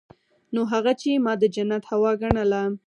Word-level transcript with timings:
نو 0.53 0.61
هغه 0.71 0.91
چې 1.01 1.09
ما 1.25 1.33
د 1.41 1.43
جنت 1.55 1.83
هوا 1.91 2.11
ګڼله. 2.21 2.61